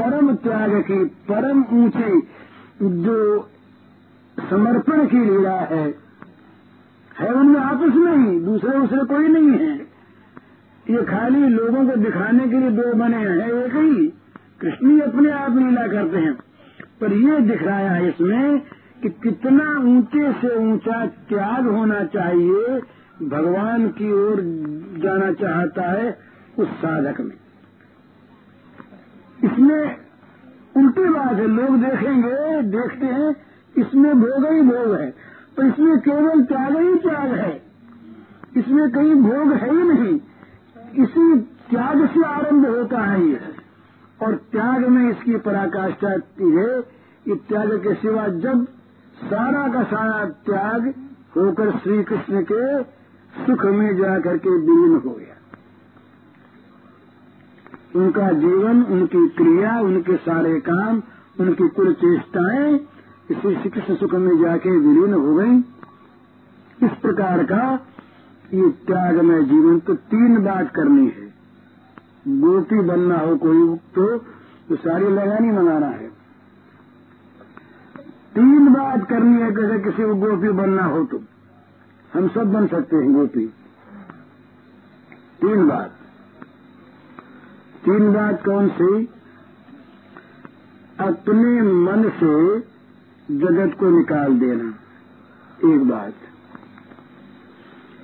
परम 0.00 0.34
त्याग 0.34 0.80
की, 0.80 1.04
परम 1.04 1.64
ऊँची 1.72 2.20
जो 2.82 3.48
समर्पण 4.50 5.06
की 5.06 5.24
लीला 5.24 5.50
है 5.50 6.10
है 7.20 7.34
उनमें 7.34 7.60
आपस 7.60 7.94
में 7.94 8.16
ही, 8.16 8.40
दूसरे 8.40 8.78
दूसरे 8.78 9.04
कोई 9.04 9.28
नहीं 9.28 9.50
है। 9.50 9.76
ये 10.90 11.02
खाली 11.02 11.48
लोगों 11.48 11.88
को 11.88 11.96
दिखाने 11.96 12.48
के 12.48 12.56
लिए 12.56 12.70
दो 12.70 12.92
बने 12.92 13.16
हैं, 13.16 13.52
एक 13.52 13.74
ही। 13.74 14.06
कृष्ण 14.60 14.90
ही 14.90 15.00
अपने 15.00 15.30
आप 15.30 15.56
लीला 15.56 15.86
करते 15.86 16.16
हैं। 16.16 16.34
पर 17.00 17.12
ये 17.12 17.40
दिख 17.40 17.62
रहा 17.62 17.78
है 17.78 18.08
इसमें 18.08 18.58
कि 19.02 19.08
कितना 19.08 19.78
ऊँचे 19.78 20.32
से 20.32 20.72
ऊँचा 20.72 21.06
त्याग 21.06 21.66
होना 21.66 22.04
चाहिए, 22.04 22.80
भगवान 23.28 23.88
की 23.88 24.12
ओर 24.12 24.36
जाना 25.02 25.32
चाहता 25.32 25.82
है 25.82 26.18
उस 26.58 26.68
साधक 26.68 27.20
में। 27.20 27.49
इसमें 29.44 29.96
उल्टी 30.76 31.04
बात 31.04 31.32
है। 31.32 31.46
लोग 31.46 31.76
देखेंगे, 31.76 32.62
देखते 32.62 33.06
हैं, 33.06 33.36
इसमें 33.76 34.20
भोग 34.20 34.52
ही 34.52 34.62
भोग 34.62 35.00
है। 35.00 35.10
पर 35.56 35.66
इसमें 35.66 35.98
केवल 35.98 36.42
त्याग 36.42 36.76
ही 36.76 36.94
त्याग 36.94 37.32
है। 37.32 37.62
इसमें 38.56 38.90
कहीं 38.90 39.14
भोग 39.14 39.52
है 39.52 39.76
ही 39.76 39.82
नहीं। 39.82 40.20
इसी 41.04 41.40
त्याग 41.70 42.06
से 42.06 42.24
आरंभ 42.24 42.66
होता 42.66 43.00
है 43.00 43.28
ये। 43.28 43.40
और 44.22 44.34
त्याग 44.34 44.88
में 44.88 45.10
इसकी 45.10 45.36
पराकाष्ठा 45.36 46.08
है 46.08 46.18
कि 47.24 47.34
त्याग 47.48 47.72
के 47.72 47.94
सिवा 47.94 48.28
जब 48.28 48.64
सारा 49.24 49.68
का 49.68 49.82
सारा 49.82 50.24
त्याग 50.24 50.94
होकर 51.36 51.70
श्री 51.70 52.02
कृष्ण 52.02 52.42
के 52.42 52.82
सुख 53.46 53.64
में 53.64 53.96
जाकर 53.96 54.38
के 54.38 54.50
विलीन 54.50 55.02
हो 55.04 55.10
गया। 55.10 55.39
उनका 57.96 58.32
जीवन 58.32 58.82
उनकी 58.82 59.28
क्रिया 59.28 59.80
उनके 59.80 60.16
सारे 60.16 60.60
काम 60.60 61.02
उनकी 61.40 61.68
कुल 61.68 61.92
चेष्टाएँ 61.92 62.74
इसी 63.30 63.54
श्री 63.54 63.70
कृष्ण 63.70 63.94
सुख 63.94 64.14
में 64.14 64.38
जाके 64.38 64.70
विलीन 64.70 65.14
हो 65.14 65.34
गई। 65.34 65.58
इस 66.86 66.90
प्रकार 67.02 67.44
का 67.44 67.86
ये 68.54 68.68
त्याग 68.68 69.20
में 69.20 69.44
जीवन 69.44 69.78
तो 69.78 69.94
तीन 69.94 70.44
बात 70.44 70.70
करनी 70.74 71.06
है। 71.06 71.34
गोपी 72.40 72.80
बनना 72.80 73.18
हो 73.18 73.36
कोई 73.36 73.76
तो, 73.76 74.18
तो 74.68 74.76
सारी 74.76 75.04
लगानी 75.04 75.52
मंगाना 75.52 75.86
है। 75.86 76.08
तीन 78.34 78.72
बात 78.72 79.08
करनी 79.08 79.42
है 79.42 79.50
कैसे 79.50 79.78
किसी 79.78 80.02
को 80.02 80.14
गोपी 80.14 80.48
बनना 80.48 80.84
हो 80.84 81.04
तो। 81.04 81.20
हम 82.14 82.28
सब 82.28 82.52
बन 82.52 82.66
सकते 82.66 82.96
हैं 82.96 83.12
गोपी। 83.12 83.46
तीन 85.40 85.68
बात। 85.68 85.99
तीन 87.90 88.12
बात 88.12 88.44
कौन 88.44 88.68
सी? 88.68 89.08
अपने 91.00 91.62
मन 91.62 92.02
से 92.02 92.60
जगत 93.36 93.78
को 93.80 93.90
निकाल 93.90 94.38
देना। 94.38 94.74
एक 95.74 95.80
बात। 95.88 96.14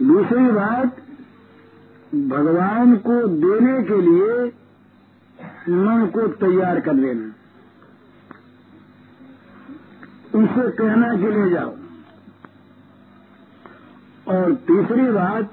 दूसरी 0.03 0.47
बात, 0.47 0.97
भगवान 2.15 2.97
को 2.97 3.27
देने 3.27 3.83
के 3.83 4.01
लिए 4.03 4.45
मन 5.77 6.07
को 6.07 6.29
तैयार 6.29 6.81
कर 6.81 6.95
लेना 6.95 7.27
उसे 10.39 10.71
कहना 10.71 11.17
के 11.17 11.31
लिए 11.31 11.51
जाओ। 11.51 11.77
और 14.29 14.55
तीसरी 14.55 15.11
बात 15.11 15.53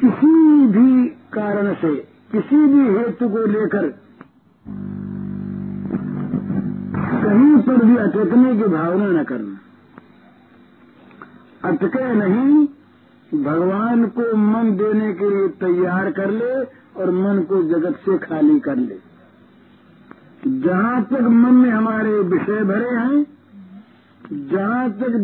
किसी 0.00 0.66
भी 0.66 1.16
कारण 1.36 1.74
से 1.74 1.94
किसी 2.32 2.56
भी 2.66 2.88
हेतु 2.98 3.28
को 3.28 3.46
लेकर 3.46 3.88
कहीं 7.22 7.56
पर 7.62 7.84
भी 7.84 7.96
अटकने 7.96 8.54
की 8.56 8.68
भावना 8.68 9.06
न 9.10 9.24
करना। 9.24 9.58
अटके 11.64 12.12
नहीं, 12.14 12.66
भगवान 13.44 14.06
को 14.08 14.36
मन 14.36 14.76
देने 14.76 15.12
के 15.12 15.30
लिए 15.30 15.48
तैयार 15.60 16.10
कर 16.10 16.30
ले 16.30 16.52
और 17.00 17.10
मन 17.10 17.42
को 17.42 17.62
जगत 17.62 17.96
से 17.96 18.18
खाली 18.18 18.58
कर 18.60 18.76
ले। 18.76 18.98
जहाँ 20.60 21.02
तक 21.04 21.20
मन 21.20 21.54
में 21.54 21.70
हमारे 21.70 22.18
विषय 22.18 22.62
भरे 22.64 22.90
हैं, 22.90 23.24
जहाँ 24.50 24.90
तक 24.90 25.16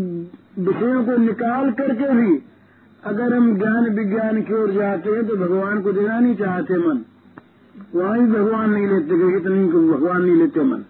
विषयों 0.58 1.04
को 1.04 1.16
निकाल 1.16 1.70
करके 1.70 2.14
भी 2.14 2.32
अगर 3.04 3.36
हम 3.36 3.58
ज्ञान 3.58 3.96
विज्ञान 3.96 4.42
की 4.42 4.54
ओर 4.54 4.70
जाते 4.70 5.10
हैं 5.10 5.26
तो 5.26 5.36
भगवान 5.36 5.82
को 5.82 5.92
देना 5.92 6.20
नहीं 6.20 6.36
चाहते 6.36 6.74
मन। 6.74 7.04
वहाँ 7.94 8.18
भी 8.18 8.32
भगवान 8.32 8.70
नहीं 8.70 8.86
लेते 8.86 9.06
कि 9.06 9.36
इतनी 9.36 9.66
भगवान 9.92 10.22
नहीं 10.22 10.36
लेते 10.36 10.60
मन। 10.60 10.84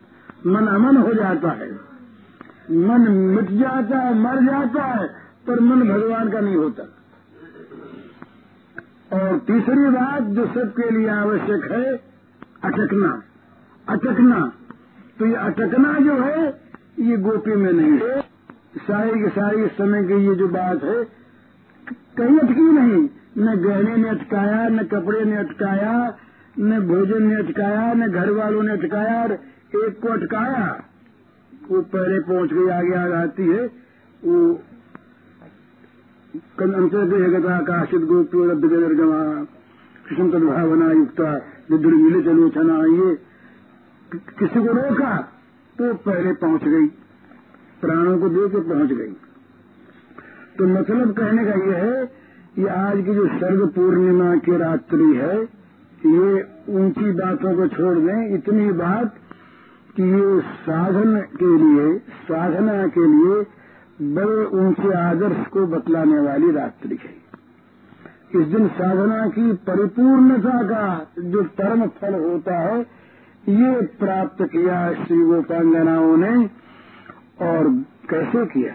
मन 0.47 0.67
अमन 0.67 0.97
हो 0.97 1.13
जाता 1.13 1.51
है। 1.51 1.73
मन 2.71 3.11
मिट 3.11 3.51
जाता 3.51 3.99
है, 3.99 4.19
मर 4.19 4.37
जाता 4.43 4.83
है, 4.83 5.09
पर 5.47 5.61
मन 5.61 5.89
भगवान 5.89 6.31
का 6.31 6.41
नहीं 6.41 6.57
होता। 6.57 6.83
और 9.13 9.39
तीसरी 9.39 9.89
बात 9.89 10.23
जो 10.23 10.47
सबके 10.47 10.91
लिए 10.91 11.09
आवश्यक 11.09 11.73
है, 11.73 11.95
अटकना। 12.65 13.23
अटकना। 13.89 14.53
तो 15.19 15.27
ये 15.27 15.35
अटकना 15.35 15.93
जो 15.93 16.13
है, 16.13 16.61
ये 17.01 17.17
गोपी 17.17 17.55
में 17.55 17.73
नहीं 17.73 18.09
है। 18.09 18.21
सारी 18.79 19.21
के 19.21 19.29
सारी 19.29 19.67
समय 19.67 20.05
की 20.05 20.15
ये 20.15 20.35
जो 20.35 20.49
बात 20.49 20.85
है 20.85 21.22
कहीं 21.93 22.39
अटकी 22.39 22.63
नहीं। 22.63 23.09
न 23.39 23.57
गहने 23.57 23.97
ने 23.97 24.09
अटकाया, 24.09 24.69
न 24.69 24.83
कपड़े 24.83 25.25
ने 25.25 25.37
अटकाया, 25.37 26.19
न 26.59 26.81
भोजन 26.81 27.23
ने 27.23 27.35
अटकाया, 27.35 27.93
न 27.95 28.09
घर 28.09 28.31
वालों 28.31 28.63
ने 28.63 28.73
अटकाया 28.73 29.23
और 29.23 29.33
एक 29.85 30.01
को 30.01 30.09
अटकाया। 30.09 30.85
वो 31.71 31.81
पहले 31.81 32.21
पहुँच 32.21 32.53
गई, 32.53 32.69
आगे 32.69 32.95
आ 32.95 33.09
जाती 33.09 33.43
है। 33.43 33.67
वो 34.25 34.63
अंतर्गत 36.63 38.05
गोप्यो 38.05 38.45
निर्गमा 38.45 39.47
कृष्ण 40.09 40.31
तदभावना 40.31 40.93
युक्ता 40.93 41.39
दुर्मिले 41.71 42.23
चलोचना 42.23 42.77
ये 42.77 43.15
किसी 44.39 44.61
को 44.61 44.73
रोका 44.73 45.17
तो 45.79 45.95
पहले 45.95 46.33
पहुँच 46.33 46.65
गई। 46.65 46.87
प्राणों 47.81 48.19
को 48.19 48.29
दे 48.29 48.49
के 48.49 48.61
पहुँच 48.61 48.93
गई। 48.93 49.15
तो 50.59 50.67
मतलब 50.67 51.13
कहने 51.13 51.45
का 51.45 51.55
ये 51.67 51.77
है 51.77 52.07
कि 52.57 52.67
आज 52.67 52.97
की 52.97 53.15
जो 53.15 53.27
सर्व 53.27 53.67
पूर्णिमा 53.67 54.37
की 54.37 54.57
रात्रि 54.57 55.15
है, 55.17 55.37
ये 56.07 56.43
ऊँची 56.69 57.13
बातों 57.13 57.55
को 57.57 57.69
छोड़ 57.69 57.99
दें, 57.99 58.35
इतनी 58.35 58.73
बात 58.73 59.15
कि 59.97 60.03
ये 60.03 60.41
साधन 60.41 61.21
के 61.21 61.57
लिए, 61.59 61.99
साधना 61.99 62.87
के 62.87 63.07
लिए 63.07 63.47
बड़े 64.15 64.45
ऊँचे 64.45 64.93
आदर्श 64.99 65.47
को 65.47 65.67
बतलाने 65.67 66.21
वाली 66.21 66.51
रात्रि 66.51 66.99
है। 67.03 67.23
इस 68.41 68.47
दिन 68.47 68.69
साधना 68.69 69.27
की 69.29 69.53
परिपूर्णता 69.53 70.63
का 70.63 71.07
जो 71.19 71.43
परम 71.43 71.87
फल 71.87 72.15
होता 72.15 72.59
है, 72.59 72.81
ये 73.49 73.83
प्राप्त 73.83 74.43
किया 74.43 74.93
श्री 74.93 75.23
गोपांगनाओं 75.25 76.17
ने 76.17 76.45
और 77.49 77.85
कैसे 78.11 78.47
किया? 78.47 78.75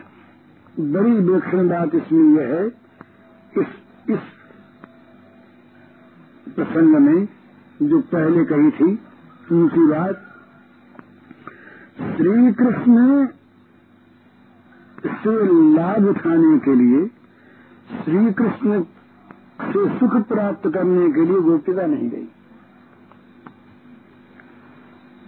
बड़ी 0.80 1.12
विलक्षण 1.12 1.70
बात 1.70 1.96
इसमें 1.96 2.42
यह 2.42 2.48
है 2.48 2.68
इस 3.58 3.68
इस 4.10 4.20
प्रसंग 6.56 6.96
में 6.96 7.28
जो 7.82 8.00
पहले 8.00 8.46
कही 8.46 8.72
थी 8.72 9.00
उनकी 9.52 9.88
बात 9.88 10.24
श्री 12.18 12.54
कृष्ण 12.54 13.28
से 15.06 15.34
लाभ 15.76 16.06
उठाने 16.06 16.60
के 16.60 16.76
लिए 16.76 17.06
श्री 18.04 18.34
कृष्ण 18.34 18.84
से 19.62 20.00
सुख 20.00 20.16
प्राप्त 20.28 20.68
करने 20.74 21.12
के 21.12 21.26
लिए 21.26 21.40
गोपिका 21.40 21.86
नहीं 21.86 22.10
गई। 22.10 22.28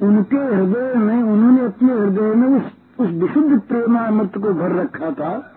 उनके 0.02 0.38
हृदय 0.38 0.94
में, 0.96 1.24
उन्होंने 1.24 1.66
अपने 1.66 1.94
हृदय 1.94 2.36
में 2.36 2.48
उस 2.58 2.72
उस 3.00 3.10
विशुद्ध 3.10 3.60
प्रेमामृत 3.60 4.32
को 4.34 4.54
भर 4.54 4.72
रखा 4.72 5.12
था, 5.12 5.54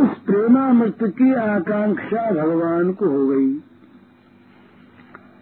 उस 0.00 0.08
प्रेमामृत 0.18 0.98
की 1.02 1.34
आकांक्षा 1.34 2.30
भगवान 2.30 2.92
को 2.92 3.06
हो 3.06 3.26
गई। 3.28 3.62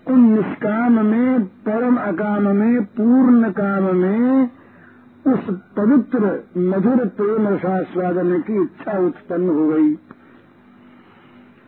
उन 0.07 0.21
निष्काम 0.21 1.07
में, 1.07 1.45
परम 1.45 1.97
अकाम 1.97 2.43
में, 2.43 2.85
पूर्ण 2.85 3.51
काम 3.51 3.97
में, 3.97 4.51
उस 5.27 5.41
पवित्र, 5.77 6.45
मधुर 6.59 7.07
प्रेम 7.07 7.49
रसास्वादन 7.49 8.41
की 8.41 8.63
इच्छा 8.63 8.99
उत्पन्न 8.99 9.49
हो 9.49 9.69
गई। 9.69 9.95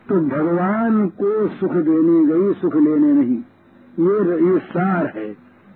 तो 0.09 0.15
भगवान 0.15 1.07
को 1.07 1.47
सुख 1.47 1.71
देने 1.71 2.25
गई, 2.25 2.53
सुख 2.53 2.75
लेने 2.75 3.13
नहीं। 3.13 3.37
ये 3.99 4.53
ये 4.53 4.59
सार 4.59 5.11
है, 5.15 5.29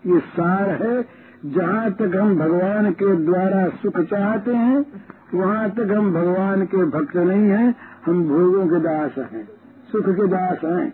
ये 0.05 0.19
सार 0.19 0.69
है 0.69 1.22
जहाँ 1.43 1.91
तक 1.91 2.15
हम 2.15 2.35
भगवान 2.37 2.91
के 2.91 3.15
द्वारा 3.15 3.67
सुख 3.81 3.99
चाहते 3.99 4.53
हैं, 4.53 4.85
वहाँ 5.33 5.69
तक 5.69 5.91
हम 5.91 6.13
भगवान 6.13 6.65
के 6.65 6.85
भक्त 6.85 7.15
नहीं 7.17 7.49
हैं, 7.49 7.75
हम 8.05 8.23
भोगों 8.23 8.65
के 8.67 8.79
दास 8.79 9.17
हैं, 9.17 9.43
सुख 9.91 10.09
के 10.09 10.27
दास 10.27 10.63
हैं। 10.63 10.93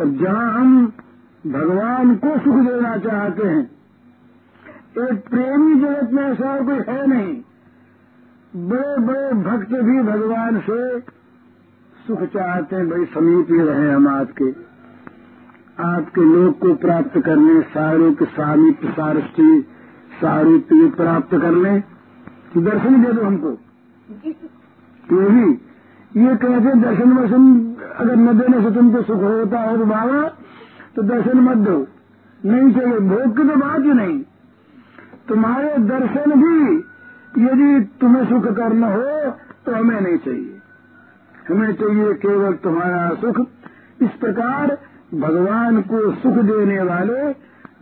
और 0.00 0.06
जहाँ 0.12 0.52
हम 0.52 0.86
भगवान 1.44 2.14
को 2.16 2.38
सुख 2.38 2.56
देना 2.56 2.96
चाहते 2.96 3.48
हैं, 3.48 3.64
एक 5.00 5.28
प्रेमी 5.28 5.74
जगत 5.80 6.12
में 6.12 6.22
ऐसा 6.22 6.52
और 6.52 6.64
कोई 6.64 6.94
है 6.94 7.06
नहीं। 7.06 7.34
बड़े 8.54 8.96
बड़े 8.98 9.32
भक्त 9.42 9.72
भी 9.84 10.02
भगवान 10.02 10.60
से 10.60 11.00
सुख 11.96 12.22
चाहते 12.22 12.76
हैं 12.76 12.88
भाई 12.88 13.04
समीप 13.04 13.50
ही 13.50 13.60
रहे 13.60 13.90
हम 13.92 14.08
आपके 14.08 14.50
आपके 15.78 16.22
लोक 16.24 16.58
को 16.58 16.74
प्राप्त 16.82 17.18
करने 17.20 17.60
सारों 17.72 18.12
के 18.14 18.24
सामिप्य 18.26 18.92
सारस्थी 18.92 19.60
सारूप्य 20.20 20.88
प्राप्त 20.96 21.34
कर 21.34 21.54
लें 21.54 21.82
दर्शन 22.58 23.02
दे 23.02 23.12
दो 23.12 23.22
हमको। 23.22 23.50
ये 25.10 25.28
भी 25.30 25.50
ये 26.20 26.36
कहते 26.36 26.74
दर्शन 26.80 27.12
वर्शन 27.12 27.44
अगर 27.96 28.16
न 28.16 28.38
देने 28.38 28.62
से 28.62 28.70
तुमको 28.74 29.02
सुख 29.02 29.22
होता 29.22 29.60
हो 29.60 29.76
तो 29.76 29.84
बाबा 29.84 30.22
तो 30.96 31.02
दर्शन 31.02 31.40
मत 31.40 31.56
दो। 31.66 31.76
नहीं 32.40 32.72
चाहिए 32.74 32.98
भोग 33.10 33.36
की 33.36 33.48
तो 33.48 33.56
बात 33.56 33.80
ही 33.80 33.92
नहीं। 33.92 34.18
तुम्हारे 35.28 35.76
दर्शन 35.84 36.32
भी 36.42 36.56
यदि 37.42 37.84
तुम्हें 38.00 38.24
सुख 38.26 38.46
करना 38.56 38.88
हो 38.88 39.30
तो 39.66 39.72
हमें 39.74 40.00
नहीं 40.00 40.16
चाहिए। 40.18 40.60
हमें 41.48 41.72
चाहिए 41.74 42.12
केवल 42.24 42.52
तुम्हारा 42.64 43.08
सुख। 43.20 43.46
इस 44.02 44.10
प्रकार 44.20 44.76
भगवान 45.14 45.82
को 45.82 46.12
सुख 46.12 46.32
देने 46.32 46.82
वाले, 46.82 47.32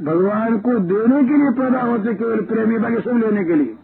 भगवान 0.05 0.59
को 0.59 0.79
देने 0.79 1.25
के 1.25 1.37
लिए 1.37 1.51
पैदा 1.51 1.81
होते 1.81 2.15
केवल 2.15 2.41
प्रेमी 2.41 2.79
बाकी 2.79 2.97
सब 2.97 3.17
लेने 3.17 3.45
के 3.45 3.55
लिए। 3.55 3.75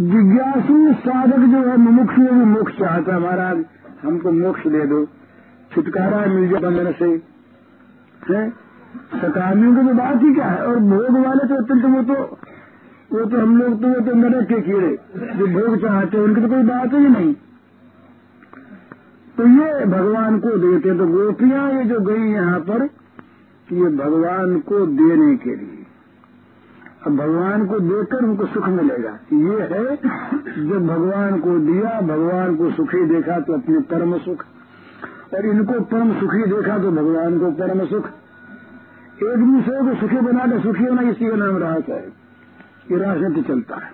जिज्ञासु 0.00 0.92
साधक 0.92 1.38
जो 1.38 1.70
है, 1.70 1.76
मुमुक्ष 1.76 2.14
भी 2.14 2.30
मोक्ष 2.30 2.78
चाहता 2.78 3.14
है 3.14 3.20
महाराज, 3.20 3.64
हमको 4.02 4.32
मोक्ष 4.32 4.66
दे 4.66 4.86
दो। 4.86 5.06
छुटकारा 5.74 6.26
मिल 6.26 6.48
जाए 6.48 6.60
बंधन 6.60 6.92
से। 6.92 7.22
है? 8.34 8.50
सकामियों 9.14 9.76
की 9.76 9.88
तो 9.88 9.94
बात 9.94 10.22
ही 10.22 10.34
क्या 10.34 10.46
है? 10.46 10.66
और 10.66 10.76
भोग 10.76 11.26
वाले 11.26 11.48
तो 11.48 11.54
अत्यंत 11.54 11.84
वो 11.84 12.14
तो 12.14 12.38
वो 13.12 13.24
तो 13.24 13.40
हम 13.40 13.62
लोग 13.62 13.82
तो 13.82 13.88
वो 13.88 13.94
तो 13.94 14.14
नरक 14.14 14.48
के 14.48 14.60
कीड़े। 14.60 14.98
जो 15.16 15.46
भोग 15.46 15.76
चाहते 15.76 16.16
हैं, 16.16 16.24
उनकी 16.24 16.40
तो 16.40 16.48
कोई 16.48 16.62
बात 16.62 16.92
ही 16.94 17.08
नहीं। 17.08 17.34
तो 19.40 19.46
ये 19.46 19.84
भगवान 19.84 20.38
को 20.38 20.48
देते 20.48 20.98
तो 20.98 21.06
गोपियाँ 21.06 21.72
ये 21.72 21.84
जो 21.84 22.00
गई 22.00 22.32
यहाँ 22.32 22.60
पर, 22.60 22.82
ये 23.72 23.84
भगवान 23.84 24.58
को 24.60 24.86
देने 24.86 25.36
के 25.36 25.54
लिए। 25.56 25.86
अब 27.06 27.16
भगवान 27.16 27.66
को 27.66 27.78
देकर 27.80 28.24
उनको 28.24 28.46
सुख 28.46 28.68
मिलेगा। 28.68 29.10
ये 29.32 29.62
है, 29.62 29.96
जब 30.68 30.86
भगवान 30.86 31.40
को 31.40 31.58
दिया, 31.58 32.00
भगवान 32.00 32.56
को 32.56 32.70
सुखी 32.70 33.04
देखा 33.04 33.40
तो 33.40 33.52
अपने 33.52 33.80
परम 33.80 34.18
सुख। 34.18 34.44
और 35.34 35.46
इनको 35.46 35.80
परम 35.80 36.12
सुखी 36.20 36.42
देखा 36.42 36.78
तो 36.78 36.90
भगवान 36.90 37.38
को 37.38 37.50
परम 37.50 37.86
सुख। 37.86 38.06
एक 39.22 39.38
दूसरे 39.38 39.80
को 39.80 39.94
सुखी 39.94 40.20
बनाकर 40.20 40.60
सुखी 40.60 40.84
होना 40.84 41.02
इसी 41.02 41.30
का 41.30 41.36
नाम 41.36 41.56
रास 41.56 41.88
है। 41.88 42.04
ये 42.90 42.98
राजनीति 42.98 43.42
चलता 43.42 43.76
है। 43.76 43.92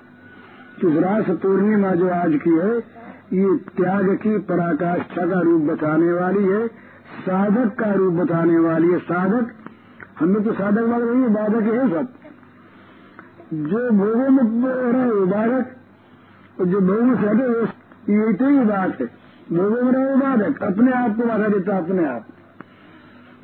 तो 0.83 1.01
रास 1.01 1.31
पूर्णिमा 1.31 1.91
जो 1.91 2.09
आज 2.09 2.41
की 2.45 2.51
है 2.51 3.06
ये 3.33 3.57
त्याग 3.57 4.19
की 4.23 4.39
पराकाष्ठा 4.39 5.27
का 5.27 5.41
रूप 5.41 5.63
बताने 5.63 6.13
वाली 6.13 6.45
है, 6.45 6.69
साधक 7.27 7.77
का 7.81 7.93
रूप 7.93 8.15
बताने 8.15 8.59
वाली 8.59 8.93
है। 8.93 8.99
साधक 8.99 9.47
हमें 10.21 10.43
तो 10.43 10.53
साधक 10.53 10.83
वाले 10.83 11.05
नहीं, 11.05 11.35
बाधक 11.35 11.63
है 11.63 11.91
सब। 11.91 12.09
जो 13.53 13.91
भोगों 13.91 14.31
में 14.31 14.93
रहे 14.93 15.11
वो 15.11 15.27
बाधक। 15.27 15.67
और 16.61 16.67
जो 16.67 16.81
भोगों 16.81 17.17
से 17.17 17.27
हटे 17.27 17.49
वो 17.49 18.27
ये 18.27 18.33
तो 18.33 18.49
ही 18.49 18.59
बात 18.59 19.01
है। 19.01 19.07
भोगों 19.53 19.83
में 19.83 19.93
रहे 19.93 20.17
बाधक, 20.17 20.63
अपने 20.63 20.93
आप 20.93 21.17
को 21.17 21.23
बाधा 21.23 21.49
देता 21.49 21.77
अपने 21.77 22.09
आप। 22.09 22.27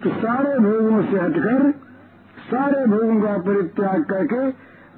तो 0.05 0.11
सारे 0.11 0.59
भोगों 0.59 1.03
से 1.03 1.17
हटकर 1.17 1.71
सारे 2.51 2.87
भोगों 2.87 3.21
का 3.23 3.39
परित्याग 3.39 4.05
करके 4.05 4.51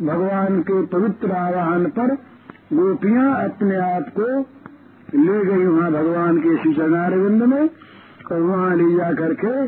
भगवान 0.06 0.62
के 0.62 0.86
पवित्र 0.86 1.32
आवाहन 1.32 1.86
पर 1.86 2.14
गोपियाँ 2.72 3.44
अपने 3.44 3.76
आप 3.76 4.04
को 4.18 4.53
ले 5.14 5.44
गई 5.44 5.66
वहाँ 5.66 5.90
भगवान 5.92 6.38
के 6.38 6.56
श्री 6.56 6.74
चरणारविंद 6.74 7.42
में, 7.42 7.70
और 8.32 8.40
वहाँ 8.40 8.76
ले 8.76 8.96
जा 8.96 9.12
करके 9.12 9.66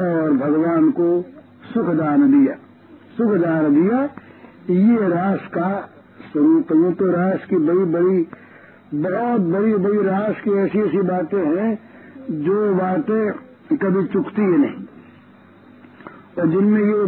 और 0.00 0.32
भगवान 0.32 0.90
को 0.90 1.22
सुखदान 1.74 2.30
दिया। 2.30 2.54
सुखदान 3.18 3.74
दिया, 3.74 4.02
ये 4.70 5.08
रास 5.08 5.48
का 5.54 5.70
स्वरूप, 6.32 6.72
ये 6.72 6.92
तो 6.92 7.06
रास 7.06 7.44
की 7.50 7.56
बड़ी 7.56 7.84
बड़ी, 7.84 8.26
बहुत 8.94 9.40
बड़ी 9.40 9.74
बड़ी 9.74 10.02
रास 10.02 10.40
की 10.44 10.50
ऐसी 10.50 10.78
ऐसी 10.78 11.02
बातें 11.02 11.38
हैं, 11.38 11.78
जो 12.30 12.74
बातें 12.74 13.32
कभी 13.76 14.04
चुकती 14.04 14.42
ही 14.42 14.56
नहीं। 14.56 14.84
और 16.38 16.46
जिनमें 16.46 16.80
ये 16.80 17.02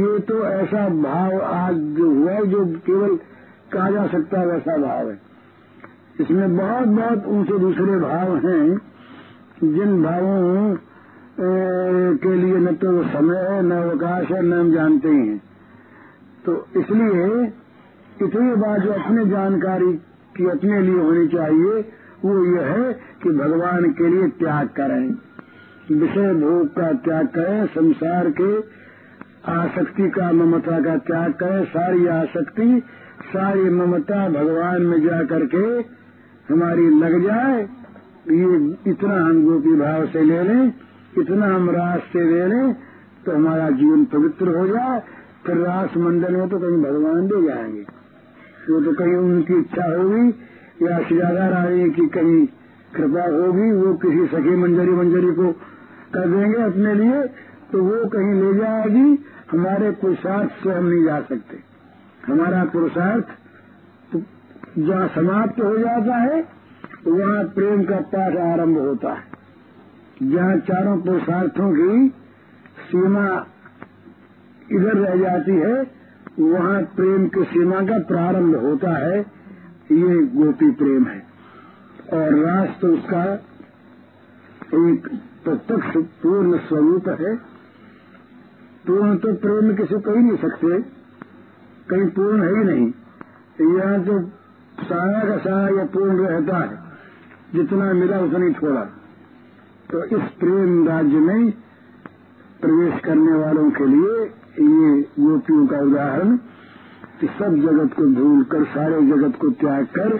ये 0.00 0.18
तो 0.18 0.44
ऐसा 0.44 0.88
भाव 0.88 1.40
आज 1.40 1.76
जो 1.76 2.10
हुआ 2.10 2.40
जो 2.40 2.64
केवल 2.86 3.16
कहा 3.72 3.90
जा 3.90 4.06
सकता 4.06 4.40
है 4.40 4.46
वैसा 4.46 4.76
भाव 4.76 5.10
है। 5.10 5.25
इसमें 6.20 6.56
बहुत 6.56 6.88
बहुत 6.88 7.26
ऊँचे 7.28 7.58
दूसरे 7.58 7.96
भाव 8.00 8.36
हैं 8.44 8.66
जिन 9.72 10.02
भावों 10.02 10.76
के 12.18 12.34
लिए 12.34 12.58
न 12.58 12.72
तो 12.74 13.02
समय 13.04 13.40
है, 13.40 13.62
न 13.62 13.70
अवकाश 13.72 14.30
है, 14.30 14.42
न 14.42 14.52
हम 14.52 14.72
जानते 14.72 15.08
ही 15.08 15.38
तो 16.44 16.52
इसलिए 16.76 17.26
इतनी 18.22 18.54
बात 18.56 18.80
जो 18.80 18.92
अपने 18.92 19.24
जानकारी 19.26 19.92
की 20.36 20.48
अपने 20.50 20.80
लिए 20.82 20.98
होनी 20.98 21.26
चाहिए, 21.28 21.80
वो 22.24 22.44
ये 22.46 22.62
है 22.64 22.92
कि 23.22 23.30
भगवान 23.32 23.90
के 23.92 24.08
लिए 24.08 24.28
त्याग 24.38 24.68
करें। 24.76 25.06
विषय 25.92 26.32
भोग 26.34 26.68
का 26.70 26.92
त्याग 27.04 27.26
करें, 27.28 27.66
संसार 27.68 28.30
के 28.40 28.52
आसक्ति 29.50 30.08
का, 30.10 30.30
ममता 30.32 30.80
का 30.80 30.96
त्याग 31.02 31.32
करें, 31.34 31.64
सारी 31.66 32.06
आसक्ति, 32.14 32.82
सारी 33.26 33.70
ममता 33.72 34.28
भगवान 34.30 34.82
में 34.82 35.00
जा 35.02 35.22
करके 35.24 35.66
हमारी 36.48 36.88
लग 36.98 37.22
जाए, 37.22 37.60
ये 38.30 38.90
इतना 38.90 39.14
हम 39.16 39.44
गोपी 39.44 39.74
भाव 39.76 40.06
से 40.06 40.22
ले 40.22 40.42
लें, 40.42 40.72
इतना 41.18 41.46
हम 41.46 41.70
रास 41.70 42.00
से 42.12 42.24
ले 42.24 42.46
लें 42.46 42.74
तो 43.26 43.32
हमारा 43.32 43.70
जीवन 43.70 44.04
पवित्र 44.04 44.56
हो 44.56 44.66
जाए, 44.66 45.00
फिर 45.46 45.56
रास 45.58 45.96
मंडल 45.96 46.36
में 46.36 46.48
तो 46.48 46.58
कहीं 46.58 46.82
भगवान 46.82 47.26
दे 47.26 47.42
जाएँगे। 47.42 47.84
वो 48.68 48.80
तो 48.80 48.92
कहीं 48.92 49.14
उनकी 49.16 49.54
इच्छा 49.54 49.86
होगी, 49.94 50.28
या 50.82 50.98
सिजादा 50.98 51.48
रानी 51.48 51.90
की 51.90 52.06
कहीं 52.08 52.46
कृपा 52.94 53.24
होगी, 53.26 53.70
वो 53.72 53.94
किसी 53.94 54.26
सखी 54.26 54.56
मंजरी 54.56 54.92
मंजरी 54.92 55.32
को 55.32 55.52
कर 56.14 56.28
देंगे 56.28 56.62
अपने 56.62 56.94
लिए 56.94 57.22
तो 57.72 57.82
वो 57.82 58.08
कहीं 58.08 58.32
ले 58.34 58.52
जाएगी, 58.58 59.08
हमारे 59.50 59.90
पुरुषार्थ 60.00 60.62
से 60.62 60.70
हम 60.70 60.86
नहीं 60.86 61.04
जा 61.04 61.20
सकते। 61.22 61.58
हमारा 62.26 62.64
पुरुषार्थ 62.64 63.28
जहाँ 64.78 65.08
समाप्त 65.08 65.60
हो 65.60 65.78
जाता 65.78 66.16
है, 66.16 66.48
वहाँ 67.06 67.44
प्रेम 67.44 67.84
का 67.84 67.96
पाठ 67.96 68.36
आरंभ 68.36 68.78
होता 68.78 69.12
है। 69.12 69.22
जहाँ 70.22 70.56
चारों 70.56 71.00
पुरुषार्थों 71.00 71.72
की 71.72 72.08
सीमा 72.80 73.46
इधर 74.72 74.94
रह 74.94 75.16
जाती 75.16 75.52
है, 75.52 75.90
वहाँ 76.40 76.82
प्रेम 76.82 77.28
की 77.28 77.44
सीमा 77.44 77.80
का 77.80 77.98
प्रारंभ 77.98 78.56
होता 78.56 78.90
है। 78.90 79.18
ये 79.92 80.26
गोपी 80.26 80.70
प्रेम 80.70 81.04
है। 81.04 81.26
और 82.12 82.34
रास 82.34 82.68
तो 82.82 82.88
उसका 82.88 83.34
एक 84.74 85.20
प्रत्यक्ष 85.44 85.96
पूर्ण 85.96 86.58
स्वरूप 86.58 87.08
है। 87.08 87.36
पूर्ण 88.86 89.16
तो 89.16 89.32
प्रेम 89.32 89.74
किसी 89.74 90.00
कह 90.00 90.14
नहीं 90.14 90.36
सकते। 90.36 90.82
कहीं 91.90 92.06
पूर्ण 92.06 92.42
है 92.42 92.58
ही 92.58 92.64
नहीं। 92.64 92.92
यहाँ 93.78 94.04
तो 94.04 94.30
सारा 94.86 95.28
का 95.28 95.36
सारा 95.36 95.84
पूर्ण 95.84 96.18
रहता 96.18 96.58
है। 96.58 96.78
जितना 97.54 97.92
मिला 97.92 98.18
उतना 98.18 98.44
ही 98.44 98.52
छोड़ा। 98.52 98.80
तो 99.90 100.04
इस 100.04 100.22
प्रेम 100.40 100.88
राज्य 100.88 101.18
में 101.18 101.50
प्रवेश 102.60 103.00
करने 103.04 103.32
वालों 103.32 103.70
के 103.70 103.86
लिए 103.86 104.14
ये 104.60 105.02
गोपियों 105.20 105.66
का 105.66 105.78
उदाहरण 105.78 106.36
कि 107.20 107.26
सब 107.26 107.54
जगत 107.56 107.92
को 107.94 108.04
भूल 108.04 108.42
कर, 108.42 108.64
सारे 108.64 109.02
जगत 109.02 109.36
को 109.40 109.50
त्याग 109.50 109.84
कर, 109.84 110.16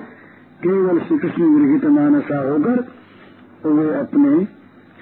केवल 0.63 0.99
श्री 0.99 1.19
कृष्ण 1.19 1.49
गृहित 1.57 1.85
मानसा 1.85 2.39
होकर 2.49 2.85
वे 3.69 3.89
अपने 3.95 4.45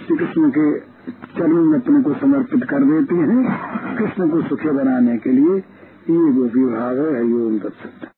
श्री 0.06 0.16
कृष्ण 0.16 0.50
के 0.50 0.78
चरण 1.36 1.64
में 1.64 1.78
अपने 1.80 2.02
को 2.02 2.14
समर्पित 2.14 2.64
कर 2.64 2.84
देती 2.84 3.16
हैं, 3.16 3.96
कृष्ण 3.98 4.28
को 4.30 4.42
सुखी 4.42 4.70
बनाने 4.70 5.18
के 5.18 5.32
लिए 5.32 5.56
ये 6.10 6.32
गोपी 6.32 6.64
भाव 6.64 6.98
है 6.98 7.30
योग 7.30 7.62
तत्सत्ता 7.62 8.13